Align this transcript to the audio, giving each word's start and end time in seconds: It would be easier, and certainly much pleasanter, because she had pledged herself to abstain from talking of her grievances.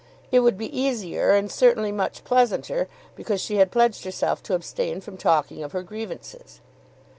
It 0.31 0.39
would 0.39 0.57
be 0.57 0.75
easier, 0.75 1.29
and 1.35 1.51
certainly 1.51 1.91
much 1.91 2.23
pleasanter, 2.23 2.87
because 3.15 3.39
she 3.39 3.57
had 3.57 3.69
pledged 3.69 4.03
herself 4.03 4.41
to 4.41 4.55
abstain 4.55 4.99
from 4.99 5.15
talking 5.15 5.61
of 5.63 5.73
her 5.73 5.83
grievances. 5.83 6.59